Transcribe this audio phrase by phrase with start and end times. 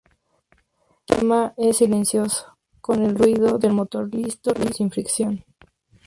[1.05, 5.43] Este sistema es silencioso, con el ruido del motor listo y sin fricción.